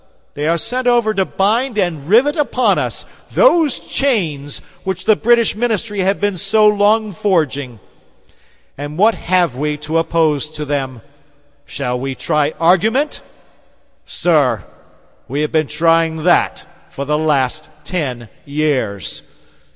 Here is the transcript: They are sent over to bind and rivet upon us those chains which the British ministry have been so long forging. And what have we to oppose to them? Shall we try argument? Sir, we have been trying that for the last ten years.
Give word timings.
They 0.33 0.47
are 0.47 0.57
sent 0.57 0.87
over 0.87 1.13
to 1.13 1.25
bind 1.25 1.77
and 1.77 2.07
rivet 2.09 2.35
upon 2.35 2.79
us 2.79 3.05
those 3.33 3.77
chains 3.77 4.59
which 4.83 5.05
the 5.05 5.15
British 5.15 5.55
ministry 5.55 5.99
have 5.99 6.19
been 6.19 6.37
so 6.37 6.65
long 6.67 7.11
forging. 7.11 7.79
And 8.79 8.97
what 8.97 9.13
have 9.13 9.55
we 9.55 9.77
to 9.85 9.99
oppose 9.99 10.49
to 10.49 10.65
them? 10.65 11.01
Shall 11.67 11.99
we 11.99 12.15
try 12.15 12.55
argument? 12.59 13.21
Sir, 14.07 14.63
we 15.27 15.41
have 15.41 15.51
been 15.51 15.67
trying 15.67 16.23
that 16.23 16.65
for 16.89 17.05
the 17.05 17.15
last 17.19 17.69
ten 17.83 18.27
years. 18.43 19.21